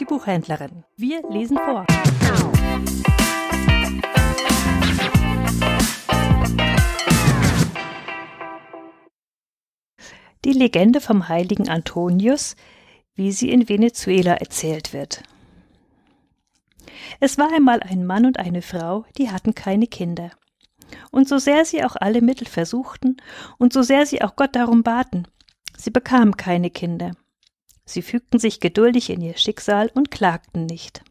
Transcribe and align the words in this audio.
die 0.00 0.06
Buchhändlerin. 0.06 0.84
Wir 0.96 1.22
lesen 1.28 1.58
vor. 1.58 1.86
Die 10.44 10.52
Legende 10.52 11.00
vom 11.00 11.28
heiligen 11.28 11.68
Antonius, 11.68 12.56
wie 13.14 13.30
sie 13.30 13.50
in 13.50 13.68
Venezuela 13.68 14.34
erzählt 14.34 14.94
wird. 14.94 15.22
Es 17.20 17.36
war 17.36 17.52
einmal 17.52 17.80
ein 17.82 18.06
Mann 18.06 18.24
und 18.24 18.38
eine 18.38 18.62
Frau, 18.62 19.04
die 19.18 19.30
hatten 19.30 19.54
keine 19.54 19.86
Kinder. 19.86 20.30
Und 21.10 21.28
so 21.28 21.38
sehr 21.38 21.66
sie 21.66 21.84
auch 21.84 21.94
alle 21.96 22.22
Mittel 22.22 22.46
versuchten 22.46 23.18
und 23.58 23.74
so 23.74 23.82
sehr 23.82 24.06
sie 24.06 24.22
auch 24.22 24.34
Gott 24.34 24.56
darum 24.56 24.82
baten, 24.82 25.28
sie 25.76 25.90
bekamen 25.90 26.36
keine 26.36 26.70
Kinder. 26.70 27.12
Sie 27.92 28.02
fügten 28.02 28.38
sich 28.38 28.60
geduldig 28.60 29.10
in 29.10 29.20
ihr 29.20 29.36
Schicksal 29.36 29.90
und 29.94 30.10
klagten 30.10 30.66
nicht. 30.66 31.02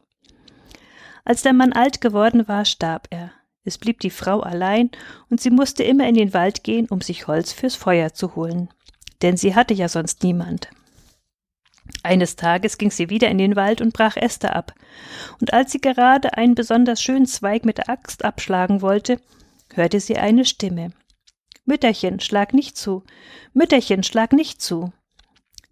Als 1.26 1.42
der 1.42 1.54
Mann 1.54 1.74
alt 1.74 2.00
geworden 2.00 2.48
war, 2.48 2.64
starb 2.64 3.08
er. 3.10 3.32
Es 3.66 3.78
blieb 3.78 4.00
die 4.00 4.10
Frau 4.10 4.40
allein, 4.40 4.90
und 5.30 5.42
sie 5.42 5.50
musste 5.50 5.84
immer 5.84 6.08
in 6.08 6.16
den 6.16 6.34
Wald 6.34 6.64
gehen, 6.64 6.88
um 6.90 7.02
sich 7.02 7.28
Holz 7.28 7.52
fürs 7.52 7.76
Feuer 7.76 8.14
zu 8.14 8.36
holen, 8.36 8.70
denn 9.22 9.36
sie 9.36 9.56
hatte 9.56 9.74
ja 9.74 9.90
sonst 9.90 10.24
niemand. 10.24 10.70
Eines 12.02 12.38
Tages 12.38 12.78
ging 12.78 12.92
sie 12.92 13.10
wieder 13.10 13.28
in 13.28 13.38
den 13.38 13.58
Wald 13.58 13.82
und 13.82 13.94
brach 13.94 14.16
Äste 14.16 14.56
ab, 14.56 14.74
und 15.42 15.54
als 15.54 15.74
sie 15.74 15.82
gerade 15.82 16.38
einen 16.38 16.56
besonders 16.56 17.02
schönen 17.02 17.26
Zweig 17.26 17.66
mit 17.66 17.78
der 17.78 17.90
Axt 17.90 18.24
abschlagen 18.24 18.82
wollte, 18.82 19.20
hörte 19.74 20.00
sie 20.00 20.18
eine 20.18 20.46
Stimme. 20.46 20.94
Mütterchen, 21.66 22.22
schlag 22.22 22.54
nicht 22.54 22.78
zu. 22.78 23.04
Mütterchen, 23.54 24.04
schlag 24.04 24.32
nicht 24.32 24.62
zu. 24.62 24.94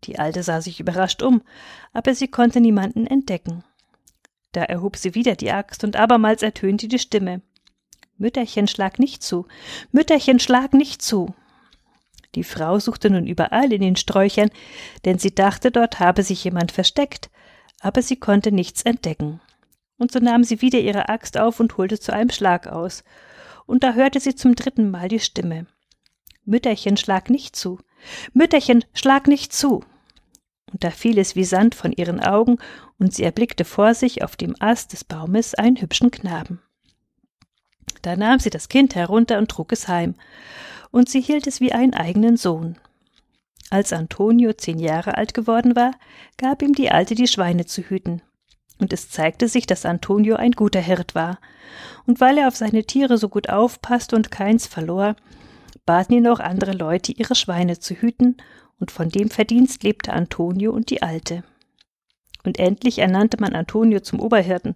Die 0.03 0.20
Alte 0.20 0.44
sah 0.44 0.62
sich 0.62 0.80
überrascht 0.80 1.22
um, 1.22 1.42
aber 1.94 2.14
sie 2.14 2.28
konnte 2.28 2.62
niemanden 2.62 3.08
entdecken. 3.08 3.64
Da 4.52 4.64
erhob 4.64 4.95
sie 4.95 5.16
wieder 5.16 5.36
die 5.36 5.52
Axt 5.52 5.84
und 5.84 5.95
abermals 5.95 6.42
ertönte 6.42 6.88
die 6.88 7.00
Stimme. 7.00 7.42
Mütterchen, 8.18 8.68
schlag 8.68 9.00
nicht 9.00 9.22
zu. 9.22 9.48
Mütterchen, 9.92 10.40
schlag 10.40 10.73
nicht 10.73 11.02
zu. 11.02 11.36
Die 12.36 12.44
Frau 12.44 12.80
suchte 12.80 13.09
nun 13.09 13.28
überall 13.28 13.72
in 13.72 13.81
den 13.81 13.95
Sträuchern, 13.95 14.50
denn 15.06 15.20
sie 15.20 15.34
dachte, 15.34 15.72
dort 15.72 16.00
habe 16.00 16.23
sich 16.23 16.44
jemand 16.44 16.72
versteckt, 16.72 17.30
aber 17.80 18.02
sie 18.02 18.18
konnte 18.18 18.52
nichts 18.52 18.81
entdecken. 18.84 19.42
Und 19.98 20.12
so 20.12 20.20
nahm 20.20 20.44
sie 20.44 20.62
wieder 20.62 20.80
ihre 20.80 21.09
Axt 21.09 21.38
auf 21.38 21.59
und 21.59 21.78
holte 21.78 22.00
zu 22.00 22.14
einem 22.14 22.30
Schlag 22.30 22.68
aus. 22.68 23.03
Und 23.66 23.84
da 23.84 23.94
hörte 23.94 24.20
sie 24.20 24.36
zum 24.36 24.56
dritten 24.56 24.90
Mal 24.92 25.08
die 25.08 25.20
Stimme. 25.20 25.68
Mütterchen, 26.45 26.98
schlag 26.98 27.30
nicht 27.30 27.56
zu. 27.56 27.80
Mütterchen, 28.34 28.84
schlag 28.94 29.28
nicht 29.28 29.53
zu. 29.53 29.84
Und 30.72 30.84
da 30.84 30.90
fiel 30.90 31.17
es 31.17 31.36
wie 31.36 31.45
Sand 31.45 31.76
von 31.76 31.92
ihren 31.92 32.20
Augen, 32.20 32.58
und 33.00 33.14
sie 33.14 33.23
erblickte 33.23 33.64
vor 33.64 33.94
sich 33.94 34.23
auf 34.23 34.36
dem 34.36 34.56
Ast 34.59 34.94
des 34.94 35.03
Baumes 35.03 35.56
einen 35.56 35.80
hübschen 35.80 36.12
Knaben. 36.12 36.62
Da 38.02 38.16
nahm 38.16 38.40
sie 38.40 38.50
das 38.50 38.70
Kind 38.70 38.95
herunter 38.95 39.38
und 39.38 39.50
trug 39.50 39.72
es 39.72 39.88
heim, 39.88 40.16
und 40.92 41.09
sie 41.09 41.22
hielt 41.22 41.48
es 41.48 41.62
wie 41.62 41.73
einen 41.73 41.94
eigenen 41.94 42.38
Sohn. 42.38 42.78
Als 43.70 43.92
Antonio 43.92 44.53
zehn 44.53 44.80
Jahre 44.80 45.18
alt 45.18 45.34
geworden 45.34 45.75
war, 45.75 45.92
gab 46.38 46.62
ihm 46.62 46.73
die 46.73 46.90
Alte 46.90 47.16
die 47.16 47.28
Schweine 47.28 47.66
zu 47.66 47.81
hüten. 47.81 48.22
Und 48.80 48.94
es 48.94 49.09
zeigte 49.09 49.48
sich, 49.48 49.66
dass 49.66 49.86
Antonio 49.86 50.36
ein 50.36 50.52
guter 50.52 50.80
Hirt 50.80 51.16
war. 51.16 51.40
Und 52.06 52.22
weil 52.22 52.38
er 52.38 52.48
auf 52.48 52.56
seine 52.56 52.86
Tiere 52.86 53.18
so 53.18 53.28
gut 53.28 53.50
aufpasste 53.50 54.16
und 54.16 54.31
keins 54.31 54.68
verlor, 54.68 55.16
baten 55.88 56.14
ihn 56.14 56.28
auch 56.28 56.40
andere 56.40 56.74
Leute, 56.74 57.12
ihre 57.12 57.34
Schweine 57.34 57.80
zu 57.80 57.96
hüten, 57.96 58.38
und 58.80 58.92
von 58.92 59.09
dem 59.09 59.31
Verdienst 59.31 59.81
lebte 59.81 60.14
Antonio 60.14 60.72
und 60.72 60.92
die 60.92 61.02
Alte. 61.02 61.44
Und 62.44 62.59
endlich 62.59 63.00
ernannte 63.00 63.38
man 63.42 63.56
Antonio 63.56 64.02
zum 64.02 64.20
Oberhirten, 64.20 64.76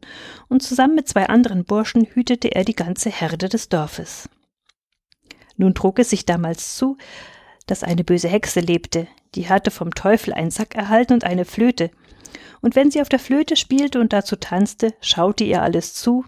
und 0.49 0.63
zusammen 0.63 0.95
mit 0.95 1.07
zwei 1.07 1.27
anderen 1.27 1.65
Burschen 1.65 2.05
hütete 2.05 2.55
er 2.55 2.65
die 2.65 2.73
ganze 2.73 3.11
Herde 3.11 3.47
des 3.47 3.69
Dorfes. 3.69 4.27
Nun 5.57 5.75
trug 5.75 5.99
es 5.99 6.09
sich 6.09 6.25
damals 6.25 6.75
zu, 6.75 6.97
dass 7.67 7.83
eine 7.83 8.03
böse 8.03 8.27
Hexe 8.27 8.59
lebte, 8.59 9.07
die 9.35 9.47
hatte 9.47 9.69
vom 9.69 9.93
Teufel 9.93 10.33
einen 10.33 10.49
Sack 10.49 10.73
erhalten 10.73 11.13
und 11.13 11.23
eine 11.23 11.45
Flöte, 11.45 11.91
und 12.61 12.75
wenn 12.75 12.89
sie 12.89 13.01
auf 13.01 13.09
der 13.09 13.19
Flöte 13.19 13.55
spielte 13.55 13.99
und 13.99 14.13
dazu 14.13 14.35
tanzte, 14.35 14.93
schaute 15.01 15.43
ihr 15.43 15.61
alles 15.61 15.93
zu, 15.93 16.25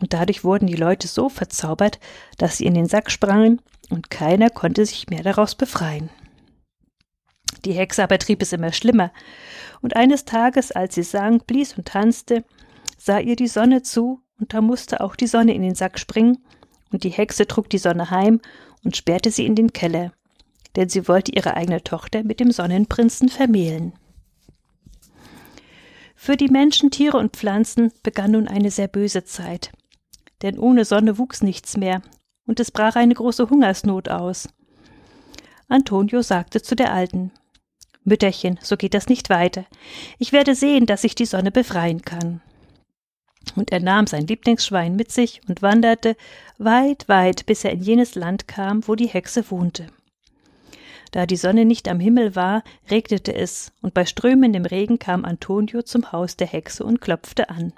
und 0.00 0.12
dadurch 0.12 0.44
wurden 0.44 0.66
die 0.66 0.76
Leute 0.76 1.06
so 1.08 1.28
verzaubert, 1.28 2.00
dass 2.36 2.58
sie 2.58 2.66
in 2.66 2.74
den 2.74 2.86
Sack 2.86 3.10
sprangen, 3.10 3.60
und 3.90 4.10
keiner 4.10 4.50
konnte 4.50 4.84
sich 4.86 5.08
mehr 5.08 5.22
daraus 5.22 5.54
befreien. 5.54 6.10
Die 7.64 7.72
Hexe 7.72 8.02
aber 8.02 8.18
trieb 8.18 8.42
es 8.42 8.52
immer 8.52 8.72
schlimmer, 8.72 9.12
und 9.80 9.96
eines 9.96 10.24
Tages, 10.24 10.72
als 10.72 10.94
sie 10.94 11.02
sang, 11.02 11.40
blies 11.46 11.76
und 11.76 11.86
tanzte, 11.86 12.44
sah 12.98 13.18
ihr 13.18 13.36
die 13.36 13.48
Sonne 13.48 13.82
zu, 13.82 14.20
und 14.38 14.54
da 14.54 14.60
musste 14.60 15.00
auch 15.00 15.16
die 15.16 15.26
Sonne 15.26 15.54
in 15.54 15.62
den 15.62 15.74
Sack 15.74 15.98
springen, 15.98 16.44
und 16.90 17.04
die 17.04 17.10
Hexe 17.10 17.46
trug 17.46 17.68
die 17.70 17.78
Sonne 17.78 18.10
heim 18.10 18.40
und 18.84 18.96
sperrte 18.96 19.30
sie 19.30 19.46
in 19.46 19.54
den 19.54 19.72
Keller, 19.72 20.12
denn 20.76 20.88
sie 20.88 21.08
wollte 21.08 21.32
ihre 21.32 21.54
eigene 21.54 21.82
Tochter 21.82 22.22
mit 22.24 22.40
dem 22.40 22.50
Sonnenprinzen 22.50 23.28
vermählen. 23.28 23.94
Für 26.14 26.36
die 26.36 26.48
Menschen, 26.48 26.90
Tiere 26.90 27.18
und 27.18 27.36
Pflanzen 27.36 27.92
begann 28.02 28.30
nun 28.30 28.48
eine 28.48 28.70
sehr 28.70 28.88
böse 28.88 29.24
Zeit, 29.24 29.72
denn 30.42 30.58
ohne 30.58 30.84
Sonne 30.84 31.18
wuchs 31.18 31.42
nichts 31.42 31.76
mehr, 31.76 32.02
und 32.46 32.60
es 32.60 32.70
brach 32.70 32.96
eine 32.96 33.14
große 33.14 33.48
Hungersnot 33.50 34.08
aus. 34.08 34.48
Antonio 35.68 36.22
sagte 36.22 36.62
zu 36.62 36.76
der 36.76 36.92
Alten 36.92 37.32
Mütterchen, 38.04 38.58
so 38.62 38.76
geht 38.76 38.92
das 38.92 39.08
nicht 39.08 39.30
weiter. 39.30 39.64
Ich 40.18 40.32
werde 40.32 40.54
sehen, 40.54 40.84
dass 40.84 41.04
ich 41.04 41.14
die 41.14 41.24
Sonne 41.24 41.50
befreien 41.50 42.02
kann. 42.02 42.42
Und 43.56 43.72
er 43.72 43.80
nahm 43.80 44.06
sein 44.06 44.26
Lieblingsschwein 44.26 44.94
mit 44.94 45.10
sich 45.10 45.40
und 45.48 45.62
wanderte 45.62 46.16
weit, 46.58 47.08
weit, 47.08 47.46
bis 47.46 47.64
er 47.64 47.72
in 47.72 47.82
jenes 47.82 48.14
Land 48.14 48.46
kam, 48.46 48.86
wo 48.86 48.94
die 48.94 49.08
Hexe 49.08 49.50
wohnte. 49.50 49.86
Da 51.12 51.26
die 51.26 51.36
Sonne 51.36 51.64
nicht 51.64 51.88
am 51.88 52.00
Himmel 52.00 52.34
war, 52.34 52.64
regnete 52.90 53.34
es, 53.34 53.72
und 53.82 53.94
bei 53.94 54.04
strömendem 54.04 54.64
Regen 54.64 54.98
kam 54.98 55.24
Antonio 55.24 55.82
zum 55.82 56.10
Haus 56.10 56.36
der 56.36 56.48
Hexe 56.48 56.84
und 56.84 57.00
klopfte 57.00 57.50
an. 57.50 57.72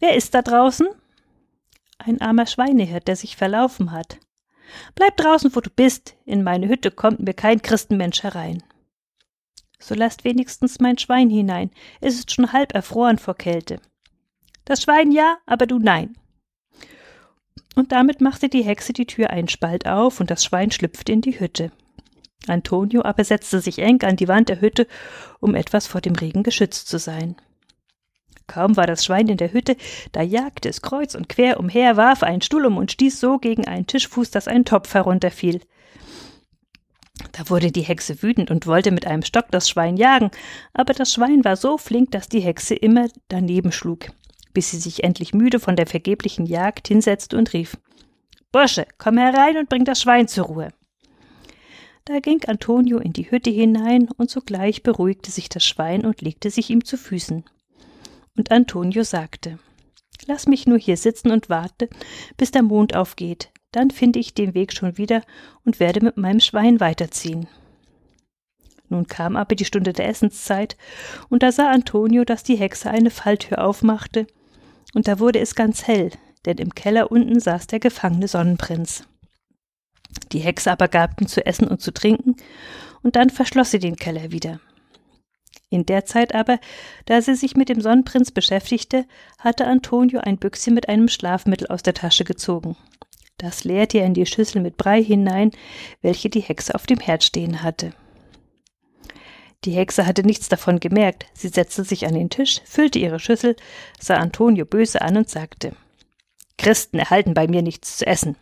Wer 0.00 0.16
ist 0.16 0.34
da 0.34 0.42
draußen? 0.42 0.88
Ein 2.04 2.20
armer 2.20 2.46
Schweinehirt, 2.46 3.06
der 3.06 3.14
sich 3.14 3.36
verlaufen 3.36 3.92
hat. 3.92 4.18
Bleib 4.96 5.16
draußen, 5.18 5.54
wo 5.54 5.60
du 5.60 5.70
bist, 5.70 6.16
in 6.24 6.42
meine 6.42 6.68
Hütte 6.68 6.90
kommt 6.90 7.20
mir 7.20 7.34
kein 7.34 7.62
Christenmensch 7.62 8.24
herein. 8.24 8.62
So 9.78 9.94
lasst 9.94 10.24
wenigstens 10.24 10.80
mein 10.80 10.98
Schwein 10.98 11.30
hinein, 11.30 11.70
es 12.00 12.14
ist 12.14 12.32
schon 12.32 12.52
halb 12.52 12.74
erfroren 12.74 13.18
vor 13.18 13.34
Kälte. 13.34 13.80
Das 14.64 14.82
Schwein 14.82 15.12
ja, 15.12 15.38
aber 15.46 15.66
du 15.66 15.78
nein. 15.78 16.16
Und 17.76 17.92
damit 17.92 18.20
machte 18.20 18.48
die 18.48 18.64
Hexe 18.64 18.92
die 18.92 19.06
Tür 19.06 19.30
einen 19.30 19.48
Spalt 19.48 19.86
auf, 19.86 20.18
und 20.18 20.30
das 20.30 20.44
Schwein 20.44 20.72
schlüpfte 20.72 21.12
in 21.12 21.20
die 21.20 21.38
Hütte. 21.38 21.70
Antonio 22.48 23.02
aber 23.04 23.22
setzte 23.22 23.60
sich 23.60 23.78
eng 23.78 24.02
an 24.02 24.16
die 24.16 24.28
Wand 24.28 24.48
der 24.48 24.60
Hütte, 24.60 24.88
um 25.38 25.54
etwas 25.54 25.86
vor 25.86 26.00
dem 26.00 26.16
Regen 26.16 26.42
geschützt 26.42 26.88
zu 26.88 26.98
sein. 26.98 27.36
Kaum 28.52 28.76
war 28.76 28.86
das 28.86 29.06
Schwein 29.06 29.28
in 29.28 29.38
der 29.38 29.54
Hütte, 29.54 29.78
da 30.12 30.20
jagte 30.20 30.68
es 30.68 30.82
kreuz 30.82 31.14
und 31.14 31.30
quer 31.30 31.58
umher, 31.58 31.96
warf 31.96 32.22
einen 32.22 32.42
Stuhl 32.42 32.66
um 32.66 32.76
und 32.76 32.92
stieß 32.92 33.18
so 33.18 33.38
gegen 33.38 33.66
einen 33.66 33.86
Tischfuß, 33.86 34.30
dass 34.30 34.46
ein 34.46 34.66
Topf 34.66 34.92
herunterfiel. 34.92 35.62
Da 37.32 37.48
wurde 37.48 37.72
die 37.72 37.80
Hexe 37.80 38.22
wütend 38.22 38.50
und 38.50 38.66
wollte 38.66 38.90
mit 38.90 39.06
einem 39.06 39.22
Stock 39.22 39.46
das 39.50 39.70
Schwein 39.70 39.96
jagen, 39.96 40.30
aber 40.74 40.92
das 40.92 41.14
Schwein 41.14 41.46
war 41.46 41.56
so 41.56 41.78
flink, 41.78 42.10
dass 42.10 42.28
die 42.28 42.40
Hexe 42.40 42.74
immer 42.74 43.08
daneben 43.28 43.72
schlug, 43.72 44.08
bis 44.52 44.70
sie 44.70 44.78
sich 44.78 45.02
endlich 45.02 45.32
müde 45.32 45.58
von 45.58 45.74
der 45.74 45.86
vergeblichen 45.86 46.44
Jagd 46.44 46.88
hinsetzte 46.88 47.38
und 47.38 47.54
rief 47.54 47.78
Bursche, 48.50 48.86
komm 48.98 49.16
herein 49.16 49.56
und 49.56 49.70
bring 49.70 49.86
das 49.86 50.02
Schwein 50.02 50.28
zur 50.28 50.44
Ruhe. 50.44 50.68
Da 52.04 52.20
ging 52.20 52.44
Antonio 52.46 52.98
in 52.98 53.14
die 53.14 53.30
Hütte 53.30 53.48
hinein, 53.48 54.10
und 54.18 54.28
sogleich 54.28 54.82
beruhigte 54.82 55.30
sich 55.30 55.48
das 55.48 55.64
Schwein 55.64 56.04
und 56.04 56.20
legte 56.20 56.50
sich 56.50 56.68
ihm 56.68 56.84
zu 56.84 56.98
Füßen. 56.98 57.44
Und 58.36 58.50
Antonio 58.50 59.02
sagte 59.02 59.58
Lass 60.26 60.46
mich 60.46 60.66
nur 60.66 60.78
hier 60.78 60.96
sitzen 60.96 61.30
und 61.30 61.48
warte, 61.48 61.88
bis 62.36 62.52
der 62.52 62.62
Mond 62.62 62.94
aufgeht, 62.94 63.50
dann 63.72 63.90
finde 63.90 64.18
ich 64.18 64.34
den 64.34 64.54
Weg 64.54 64.72
schon 64.72 64.96
wieder 64.96 65.22
und 65.64 65.80
werde 65.80 66.04
mit 66.04 66.16
meinem 66.16 66.40
Schwein 66.40 66.78
weiterziehen. 66.78 67.48
Nun 68.88 69.06
kam 69.06 69.36
aber 69.36 69.54
die 69.54 69.64
Stunde 69.64 69.92
der 69.92 70.06
Essenszeit, 70.08 70.76
und 71.30 71.42
da 71.42 71.50
sah 71.50 71.70
Antonio, 71.70 72.24
dass 72.24 72.44
die 72.44 72.56
Hexe 72.56 72.90
eine 72.90 73.10
Falltür 73.10 73.64
aufmachte, 73.64 74.26
und 74.94 75.08
da 75.08 75.18
wurde 75.18 75.40
es 75.40 75.54
ganz 75.54 75.86
hell, 75.86 76.10
denn 76.44 76.58
im 76.58 76.74
Keller 76.74 77.10
unten 77.10 77.40
saß 77.40 77.66
der 77.68 77.80
gefangene 77.80 78.28
Sonnenprinz. 78.28 79.04
Die 80.32 80.40
Hexe 80.40 80.70
aber 80.70 80.88
gab 80.88 81.20
ihm 81.20 81.26
zu 81.26 81.44
essen 81.44 81.66
und 81.66 81.80
zu 81.80 81.92
trinken, 81.92 82.36
und 83.02 83.16
dann 83.16 83.30
verschloss 83.30 83.70
sie 83.70 83.78
den 83.78 83.96
Keller 83.96 84.30
wieder. 84.30 84.60
In 85.72 85.86
der 85.86 86.04
Zeit 86.04 86.34
aber, 86.34 86.60
da 87.06 87.22
sie 87.22 87.34
sich 87.34 87.56
mit 87.56 87.70
dem 87.70 87.80
Sonnenprinz 87.80 88.30
beschäftigte, 88.30 89.06
hatte 89.38 89.66
Antonio 89.66 90.20
ein 90.20 90.36
Büchschen 90.36 90.74
mit 90.74 90.90
einem 90.90 91.08
Schlafmittel 91.08 91.68
aus 91.68 91.82
der 91.82 91.94
Tasche 91.94 92.24
gezogen. 92.24 92.76
Das 93.38 93.64
leerte 93.64 93.96
er 93.96 94.04
in 94.04 94.12
die 94.12 94.26
Schüssel 94.26 94.60
mit 94.60 94.76
Brei 94.76 95.02
hinein, 95.02 95.50
welche 96.02 96.28
die 96.28 96.40
Hexe 96.40 96.74
auf 96.74 96.84
dem 96.84 97.00
Herd 97.00 97.24
stehen 97.24 97.62
hatte. 97.62 97.94
Die 99.64 99.70
Hexe 99.70 100.04
hatte 100.04 100.26
nichts 100.26 100.50
davon 100.50 100.78
gemerkt. 100.78 101.24
Sie 101.32 101.48
setzte 101.48 101.84
sich 101.84 102.06
an 102.06 102.12
den 102.12 102.28
Tisch, 102.28 102.60
füllte 102.66 102.98
ihre 102.98 103.18
Schüssel, 103.18 103.56
sah 103.98 104.16
Antonio 104.16 104.66
böse 104.66 105.00
an 105.00 105.16
und 105.16 105.30
sagte 105.30 105.74
Christen 106.58 106.98
erhalten 106.98 107.32
bei 107.32 107.48
mir 107.48 107.62
nichts 107.62 107.96
zu 107.96 108.06
essen. 108.06 108.36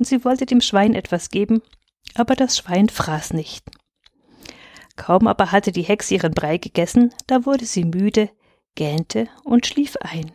Und 0.00 0.06
sie 0.06 0.24
wollte 0.24 0.46
dem 0.46 0.62
Schwein 0.62 0.96
etwas 0.96 1.30
geben, 1.30 1.62
aber 2.14 2.34
das 2.34 2.58
Schwein 2.58 2.88
fraß 2.88 3.34
nicht. 3.34 3.64
Kaum 4.98 5.28
aber 5.28 5.52
hatte 5.52 5.70
die 5.70 5.82
Hexe 5.82 6.14
ihren 6.14 6.34
Brei 6.34 6.58
gegessen, 6.58 7.14
da 7.28 7.46
wurde 7.46 7.64
sie 7.64 7.84
müde, 7.84 8.30
gähnte 8.74 9.28
und 9.44 9.64
schlief 9.64 9.96
ein. 10.00 10.32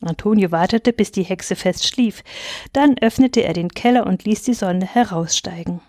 Antonio 0.00 0.50
wartete, 0.50 0.92
bis 0.92 1.12
die 1.12 1.22
Hexe 1.22 1.54
fest 1.54 1.86
schlief, 1.86 2.24
dann 2.72 2.98
öffnete 2.98 3.44
er 3.44 3.52
den 3.52 3.70
Keller 3.70 4.04
und 4.06 4.24
ließ 4.24 4.42
die 4.42 4.54
Sonne 4.54 4.84
heraussteigen. 4.84 5.80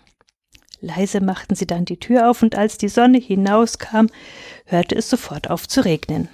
Leise 0.80 1.20
machten 1.20 1.56
sie 1.56 1.66
dann 1.66 1.84
die 1.84 1.98
Tür 1.98 2.30
auf, 2.30 2.42
und 2.42 2.54
als 2.54 2.78
die 2.78 2.88
Sonne 2.88 3.18
hinauskam, 3.18 4.06
hörte 4.66 4.94
es 4.94 5.10
sofort 5.10 5.50
auf 5.50 5.68
zu 5.68 5.84
regnen. 5.84 6.28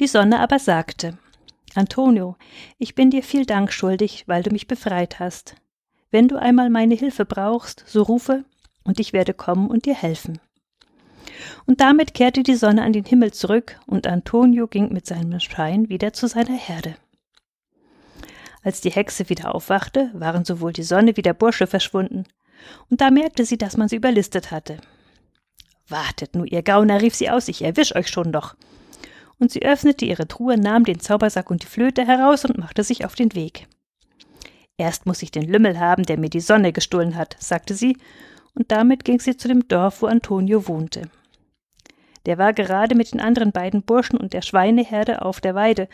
Die 0.00 0.08
Sonne 0.08 0.40
aber 0.40 0.58
sagte 0.58 1.16
Antonio, 1.74 2.36
ich 2.76 2.96
bin 2.96 3.10
dir 3.10 3.22
viel 3.22 3.46
Dank 3.46 3.72
schuldig, 3.72 4.24
weil 4.26 4.42
du 4.42 4.50
mich 4.50 4.66
befreit 4.66 5.20
hast. 5.20 5.54
Wenn 6.10 6.26
du 6.26 6.36
einmal 6.36 6.70
meine 6.70 6.96
Hilfe 6.96 7.24
brauchst, 7.24 7.84
so 7.86 8.02
rufe, 8.02 8.44
und 8.88 8.98
ich 8.98 9.12
werde 9.12 9.34
kommen 9.34 9.68
und 9.68 9.84
dir 9.84 9.94
helfen. 9.94 10.40
Und 11.66 11.82
damit 11.82 12.14
kehrte 12.14 12.42
die 12.42 12.54
Sonne 12.54 12.82
an 12.82 12.94
den 12.94 13.04
Himmel 13.04 13.32
zurück, 13.32 13.78
und 13.86 14.06
Antonio 14.06 14.66
ging 14.66 14.94
mit 14.94 15.06
seinem 15.06 15.38
Schein 15.40 15.90
wieder 15.90 16.14
zu 16.14 16.26
seiner 16.26 16.56
Herde. 16.56 16.96
Als 18.62 18.80
die 18.80 18.90
Hexe 18.90 19.28
wieder 19.28 19.54
aufwachte, 19.54 20.10
waren 20.14 20.46
sowohl 20.46 20.72
die 20.72 20.82
Sonne 20.82 21.18
wie 21.18 21.22
der 21.22 21.34
Bursche 21.34 21.66
verschwunden, 21.66 22.24
und 22.88 23.02
da 23.02 23.10
merkte 23.10 23.44
sie, 23.44 23.58
dass 23.58 23.76
man 23.76 23.88
sie 23.88 23.96
überlistet 23.96 24.50
hatte. 24.50 24.78
Wartet 25.86 26.34
nur, 26.34 26.50
ihr 26.50 26.62
Gauner, 26.62 27.02
rief 27.02 27.14
sie 27.14 27.28
aus, 27.28 27.46
ich 27.48 27.62
erwisch 27.62 27.94
euch 27.94 28.08
schon 28.08 28.32
doch. 28.32 28.56
Und 29.38 29.52
sie 29.52 29.62
öffnete 29.62 30.06
ihre 30.06 30.26
Truhe, 30.26 30.58
nahm 30.58 30.84
den 30.84 30.98
Zaubersack 30.98 31.50
und 31.50 31.62
die 31.62 31.66
Flöte 31.66 32.06
heraus 32.06 32.46
und 32.46 32.56
machte 32.56 32.82
sich 32.82 33.04
auf 33.04 33.14
den 33.14 33.34
Weg. 33.34 33.68
Erst 34.78 35.04
muss 35.04 35.22
ich 35.22 35.30
den 35.30 35.46
Lümmel 35.46 35.78
haben, 35.78 36.04
der 36.04 36.18
mir 36.18 36.30
die 36.30 36.40
Sonne 36.40 36.72
gestohlen 36.72 37.16
hat, 37.16 37.36
sagte 37.38 37.74
sie, 37.74 37.98
und 38.54 38.70
damit 38.72 39.04
ging 39.04 39.20
sie 39.20 39.36
zu 39.36 39.48
dem 39.48 39.68
Dorf, 39.68 40.02
wo 40.02 40.06
Antonio 40.06 40.66
wohnte. 40.68 41.10
Der 42.26 42.36
war 42.36 42.52
gerade 42.52 42.94
mit 42.94 43.12
den 43.12 43.20
anderen 43.20 43.52
beiden 43.52 43.82
Burschen 43.82 44.18
und 44.18 44.32
der 44.34 44.42
Schweineherde 44.42 45.22
auf 45.22 45.40
der 45.40 45.54
Weide, 45.54 45.88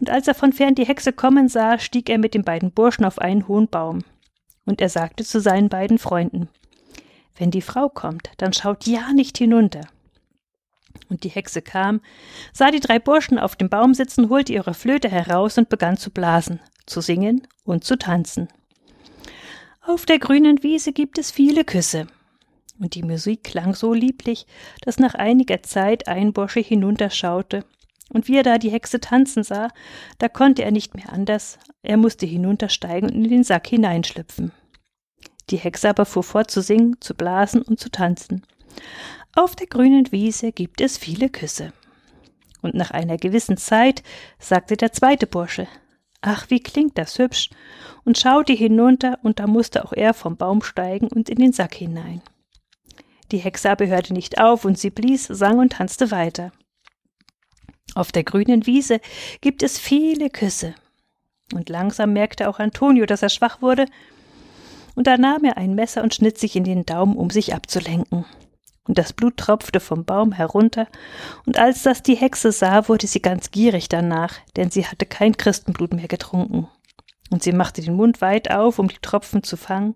und 0.00 0.10
als 0.10 0.28
er 0.28 0.34
von 0.34 0.52
fern 0.52 0.74
die 0.74 0.84
Hexe 0.84 1.12
kommen 1.12 1.48
sah, 1.48 1.78
stieg 1.78 2.10
er 2.10 2.18
mit 2.18 2.34
den 2.34 2.44
beiden 2.44 2.72
Burschen 2.72 3.04
auf 3.04 3.18
einen 3.18 3.48
hohen 3.48 3.68
Baum. 3.68 4.00
Und 4.66 4.82
er 4.82 4.90
sagte 4.90 5.24
zu 5.24 5.40
seinen 5.40 5.70
beiden 5.70 5.98
Freunden 5.98 6.48
Wenn 7.36 7.50
die 7.50 7.62
Frau 7.62 7.88
kommt, 7.88 8.30
dann 8.36 8.52
schaut 8.52 8.86
ja 8.86 9.12
nicht 9.14 9.38
hinunter. 9.38 9.80
Und 11.08 11.24
die 11.24 11.30
Hexe 11.30 11.62
kam, 11.62 12.00
sah 12.52 12.70
die 12.70 12.80
drei 12.80 12.98
Burschen 12.98 13.38
auf 13.38 13.56
dem 13.56 13.70
Baum 13.70 13.94
sitzen, 13.94 14.28
holte 14.28 14.52
ihre 14.52 14.74
Flöte 14.74 15.08
heraus 15.08 15.56
und 15.56 15.70
begann 15.70 15.96
zu 15.96 16.10
blasen, 16.10 16.60
zu 16.84 17.00
singen 17.00 17.46
und 17.64 17.84
zu 17.84 17.96
tanzen. 17.96 18.48
Auf 19.88 20.04
der 20.04 20.18
grünen 20.18 20.62
Wiese 20.62 20.92
gibt 20.92 21.16
es 21.16 21.30
viele 21.30 21.64
Küsse 21.64 22.08
und 22.78 22.94
die 22.94 23.02
Musik 23.02 23.42
klang 23.42 23.74
so 23.74 23.94
lieblich, 23.94 24.46
dass 24.82 24.98
nach 24.98 25.14
einiger 25.14 25.62
Zeit 25.62 26.08
ein 26.08 26.34
Bursche 26.34 26.60
hinunterschaute, 26.60 27.64
und 28.10 28.28
wie 28.28 28.36
er 28.36 28.42
da 28.42 28.58
die 28.58 28.70
Hexe 28.70 29.00
tanzen 29.00 29.44
sah, 29.44 29.68
da 30.18 30.28
konnte 30.28 30.62
er 30.62 30.72
nicht 30.72 30.94
mehr 30.94 31.10
anders, 31.10 31.58
er 31.82 31.96
musste 31.96 32.26
hinuntersteigen 32.26 33.08
und 33.08 33.24
in 33.24 33.30
den 33.30 33.44
Sack 33.44 33.66
hineinschlüpfen. 33.68 34.52
Die 35.48 35.56
Hexe 35.56 35.88
aber 35.88 36.04
fuhr 36.04 36.22
fort 36.22 36.50
zu 36.50 36.60
singen, 36.60 36.96
zu 37.00 37.14
blasen 37.14 37.62
und 37.62 37.80
zu 37.80 37.90
tanzen. 37.90 38.42
Auf 39.34 39.56
der 39.56 39.68
grünen 39.68 40.12
Wiese 40.12 40.52
gibt 40.52 40.82
es 40.82 40.98
viele 40.98 41.30
Küsse. 41.30 41.72
Und 42.60 42.74
nach 42.74 42.90
einer 42.90 43.16
gewissen 43.16 43.56
Zeit 43.56 44.02
sagte 44.38 44.76
der 44.76 44.92
zweite 44.92 45.26
Bursche, 45.26 45.66
Ach, 46.30 46.50
wie 46.50 46.60
klingt 46.60 46.98
das 46.98 47.18
hübsch, 47.18 47.48
und 48.04 48.18
schaute 48.18 48.52
hinunter, 48.52 49.18
und 49.22 49.38
da 49.38 49.46
musste 49.46 49.82
auch 49.82 49.94
er 49.94 50.12
vom 50.12 50.36
Baum 50.36 50.60
steigen 50.60 51.08
und 51.08 51.30
in 51.30 51.38
den 51.38 51.54
Sack 51.54 51.74
hinein. 51.74 52.20
Die 53.32 53.38
Hexe 53.38 53.70
aber 53.70 53.86
hörte 53.86 54.12
nicht 54.12 54.38
auf, 54.38 54.66
und 54.66 54.78
sie 54.78 54.90
blies, 54.90 55.24
sang 55.24 55.58
und 55.58 55.72
tanzte 55.72 56.10
weiter. 56.10 56.52
Auf 57.94 58.12
der 58.12 58.24
grünen 58.24 58.66
Wiese 58.66 59.00
gibt 59.40 59.62
es 59.62 59.78
viele 59.78 60.28
Küsse. 60.28 60.74
Und 61.54 61.70
langsam 61.70 62.12
merkte 62.12 62.50
auch 62.50 62.58
Antonio, 62.58 63.06
dass 63.06 63.22
er 63.22 63.30
schwach 63.30 63.62
wurde, 63.62 63.86
und 64.94 65.06
da 65.06 65.16
nahm 65.16 65.44
er 65.44 65.56
ein 65.56 65.74
Messer 65.74 66.02
und 66.02 66.14
schnitt 66.14 66.36
sich 66.36 66.56
in 66.56 66.64
den 66.64 66.84
Daumen, 66.84 67.16
um 67.16 67.30
sich 67.30 67.54
abzulenken. 67.54 68.26
Und 68.88 68.96
das 68.96 69.12
Blut 69.12 69.36
tropfte 69.36 69.80
vom 69.80 70.04
Baum 70.04 70.32
herunter, 70.32 70.88
und 71.44 71.58
als 71.58 71.82
das 71.82 72.02
die 72.02 72.14
Hexe 72.14 72.50
sah, 72.50 72.88
wurde 72.88 73.06
sie 73.06 73.20
ganz 73.20 73.50
gierig 73.50 73.90
danach, 73.90 74.34
denn 74.56 74.70
sie 74.70 74.86
hatte 74.86 75.04
kein 75.04 75.36
Christenblut 75.36 75.92
mehr 75.92 76.08
getrunken. 76.08 76.68
Und 77.30 77.42
sie 77.42 77.52
machte 77.52 77.82
den 77.82 77.94
Mund 77.94 78.22
weit 78.22 78.50
auf, 78.50 78.78
um 78.78 78.88
die 78.88 78.96
Tropfen 79.02 79.42
zu 79.42 79.58
fangen, 79.58 79.94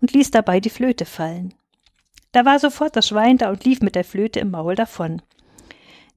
und 0.00 0.14
ließ 0.14 0.30
dabei 0.30 0.60
die 0.60 0.70
Flöte 0.70 1.04
fallen. 1.04 1.52
Da 2.32 2.46
war 2.46 2.58
sofort 2.58 2.96
das 2.96 3.08
Schwein 3.08 3.36
da 3.36 3.50
und 3.50 3.66
lief 3.66 3.82
mit 3.82 3.94
der 3.94 4.04
Flöte 4.04 4.40
im 4.40 4.50
Maul 4.50 4.74
davon. 4.74 5.20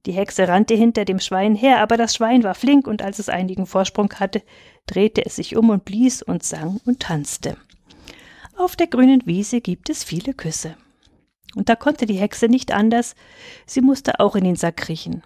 Die 0.06 0.12
Hexe 0.12 0.48
rannte 0.48 0.72
hinter 0.72 1.04
dem 1.04 1.20
Schwein 1.20 1.54
her, 1.54 1.80
aber 1.80 1.98
das 1.98 2.14
Schwein 2.14 2.44
war 2.44 2.54
flink, 2.54 2.86
und 2.86 3.02
als 3.02 3.18
es 3.18 3.28
einigen 3.28 3.66
Vorsprung 3.66 4.10
hatte, 4.14 4.42
drehte 4.86 5.26
es 5.26 5.36
sich 5.36 5.54
um 5.54 5.68
und 5.68 5.84
blies 5.84 6.22
und 6.22 6.42
sang 6.42 6.80
und 6.86 7.00
tanzte. 7.00 7.58
Auf 8.56 8.74
der 8.74 8.86
grünen 8.86 9.26
Wiese 9.26 9.60
gibt 9.60 9.90
es 9.90 10.02
viele 10.02 10.32
Küsse. 10.32 10.76
Und 11.56 11.70
da 11.70 11.74
konnte 11.74 12.04
die 12.04 12.18
Hexe 12.18 12.46
nicht 12.46 12.70
anders, 12.70 13.16
sie 13.66 13.80
musste 13.80 14.20
auch 14.20 14.36
in 14.36 14.44
den 14.44 14.56
Sack 14.56 14.76
kriechen. 14.76 15.22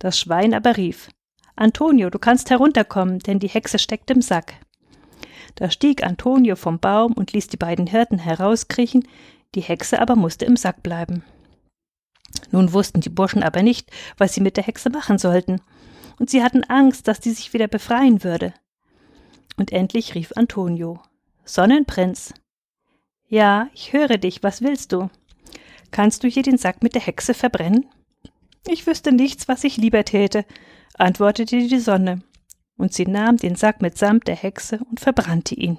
Das 0.00 0.18
Schwein 0.18 0.52
aber 0.52 0.76
rief 0.76 1.08
Antonio, 1.54 2.10
du 2.10 2.18
kannst 2.18 2.50
herunterkommen, 2.50 3.20
denn 3.20 3.38
die 3.38 3.48
Hexe 3.48 3.78
steckt 3.78 4.10
im 4.10 4.20
Sack. 4.20 4.54
Da 5.54 5.70
stieg 5.70 6.02
Antonio 6.02 6.56
vom 6.56 6.80
Baum 6.80 7.12
und 7.12 7.32
ließ 7.32 7.48
die 7.48 7.56
beiden 7.56 7.86
Hirten 7.86 8.18
herauskriechen, 8.18 9.06
die 9.54 9.60
Hexe 9.60 10.00
aber 10.00 10.16
musste 10.16 10.44
im 10.44 10.56
Sack 10.56 10.82
bleiben. 10.82 11.22
Nun 12.50 12.72
wussten 12.72 13.00
die 13.00 13.08
Burschen 13.08 13.42
aber 13.42 13.62
nicht, 13.62 13.90
was 14.16 14.34
sie 14.34 14.40
mit 14.40 14.56
der 14.56 14.64
Hexe 14.64 14.90
machen 14.90 15.18
sollten, 15.18 15.60
und 16.18 16.30
sie 16.30 16.42
hatten 16.42 16.64
Angst, 16.64 17.06
dass 17.06 17.20
die 17.20 17.30
sich 17.30 17.52
wieder 17.52 17.68
befreien 17.68 18.24
würde. 18.24 18.54
Und 19.56 19.72
endlich 19.72 20.14
rief 20.14 20.32
Antonio 20.34 21.00
Sonnenprinz. 21.44 22.34
Ja, 23.28 23.68
ich 23.74 23.92
höre 23.92 24.18
dich, 24.18 24.42
was 24.42 24.62
willst 24.62 24.92
du? 24.92 25.10
Kannst 25.90 26.22
du 26.22 26.28
hier 26.28 26.42
den 26.42 26.58
Sack 26.58 26.82
mit 26.82 26.94
der 26.94 27.02
Hexe 27.02 27.34
verbrennen? 27.34 27.86
Ich 28.68 28.86
wüsste 28.86 29.12
nichts, 29.12 29.48
was 29.48 29.64
ich 29.64 29.76
lieber 29.76 30.04
täte, 30.04 30.44
antwortete 30.94 31.66
die 31.66 31.78
Sonne, 31.78 32.22
und 32.76 32.92
sie 32.92 33.06
nahm 33.06 33.36
den 33.36 33.56
Sack 33.56 33.82
mitsamt 33.82 34.28
der 34.28 34.36
Hexe 34.36 34.80
und 34.90 35.00
verbrannte 35.00 35.54
ihn. 35.54 35.78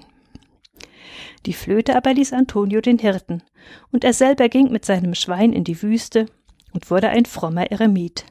Die 1.46 1.52
Flöte 1.52 1.96
aber 1.96 2.14
ließ 2.14 2.32
Antonio 2.32 2.80
den 2.80 2.98
Hirten, 2.98 3.42
und 3.90 4.04
er 4.04 4.12
selber 4.12 4.48
ging 4.48 4.70
mit 4.70 4.84
seinem 4.84 5.14
Schwein 5.14 5.52
in 5.52 5.64
die 5.64 5.80
Wüste 5.82 6.26
und 6.72 6.90
wurde 6.90 7.08
ein 7.08 7.24
frommer 7.24 7.70
Eremit. 7.70 8.26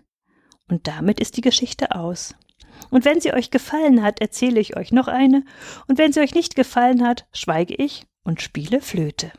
Und 0.70 0.88
damit 0.88 1.20
ist 1.20 1.38
die 1.38 1.42
Geschichte 1.42 1.96
aus. 1.96 2.36
Und 2.90 3.06
wenn 3.06 3.22
sie 3.22 3.34
euch 3.34 3.52
gefallen 3.52 4.02
hat, 4.02 4.22
erzähle 4.22 4.60
ich 4.60 4.78
euch 4.78 4.92
noch 4.92 5.08
eine, 5.08 5.44
und 5.88 5.98
wenn 5.98 6.14
sie 6.14 6.22
euch 6.22 6.34
nicht 6.34 6.56
gefallen 6.56 7.06
hat, 7.06 7.28
schweige 7.34 7.76
ich 7.76 8.06
und 8.24 8.42
spiele 8.42 8.82
Flöte. 8.82 9.32